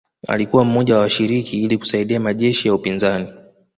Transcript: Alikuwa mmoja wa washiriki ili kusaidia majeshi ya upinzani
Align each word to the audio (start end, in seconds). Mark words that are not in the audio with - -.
Alikuwa 0.27 0.65
mmoja 0.65 0.95
wa 0.95 1.01
washiriki 1.01 1.57
ili 1.63 1.77
kusaidia 1.77 2.19
majeshi 2.19 2.67
ya 2.67 2.73
upinzani 2.75 3.27